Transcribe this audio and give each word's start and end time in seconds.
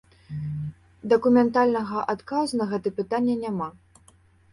Дакументальнага 1.11 1.99
адказу 2.13 2.53
на 2.63 2.67
гэтае 2.73 2.93
пытанне 3.01 3.35
няма. 3.43 3.69